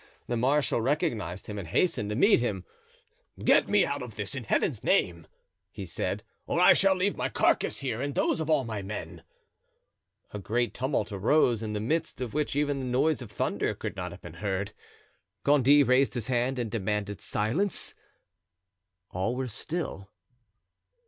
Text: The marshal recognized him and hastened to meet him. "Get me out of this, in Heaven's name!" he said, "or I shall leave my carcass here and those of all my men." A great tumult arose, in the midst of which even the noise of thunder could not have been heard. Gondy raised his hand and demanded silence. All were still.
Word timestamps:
The 0.25 0.35
marshal 0.35 0.81
recognized 0.81 1.45
him 1.45 1.59
and 1.59 1.67
hastened 1.67 2.09
to 2.09 2.15
meet 2.15 2.39
him. 2.39 2.65
"Get 3.37 3.69
me 3.69 3.85
out 3.85 4.01
of 4.01 4.15
this, 4.15 4.33
in 4.33 4.45
Heaven's 4.45 4.83
name!" 4.83 5.27
he 5.69 5.85
said, 5.85 6.23
"or 6.47 6.59
I 6.59 6.73
shall 6.73 6.95
leave 6.95 7.15
my 7.15 7.29
carcass 7.29 7.81
here 7.81 8.01
and 8.01 8.15
those 8.15 8.41
of 8.41 8.49
all 8.49 8.63
my 8.63 8.81
men." 8.81 9.21
A 10.31 10.39
great 10.39 10.73
tumult 10.73 11.11
arose, 11.11 11.61
in 11.61 11.73
the 11.73 11.79
midst 11.79 12.19
of 12.19 12.33
which 12.33 12.55
even 12.55 12.79
the 12.79 12.85
noise 12.87 13.21
of 13.21 13.29
thunder 13.31 13.75
could 13.75 13.95
not 13.95 14.09
have 14.11 14.21
been 14.23 14.33
heard. 14.41 14.73
Gondy 15.43 15.83
raised 15.83 16.15
his 16.15 16.25
hand 16.29 16.57
and 16.57 16.71
demanded 16.71 17.21
silence. 17.21 17.93
All 19.11 19.35
were 19.35 19.47
still. 19.47 20.09